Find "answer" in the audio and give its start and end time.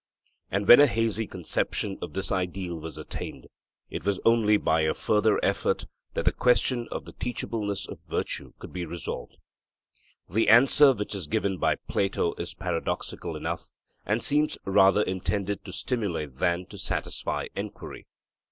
10.49-10.91